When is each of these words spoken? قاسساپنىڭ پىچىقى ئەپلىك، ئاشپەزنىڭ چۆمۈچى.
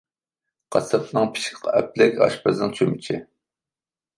قاسساپنىڭ 0.75 1.29
پىچىقى 1.35 1.73
ئەپلىك، 1.81 2.17
ئاشپەزنىڭ 2.29 2.75
چۆمۈچى. 2.81 3.19